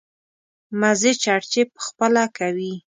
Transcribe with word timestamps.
مزې 0.79 1.11
چړچې 1.23 1.61
په 1.71 1.79
خپله 1.87 2.23
کوي. 2.37 2.73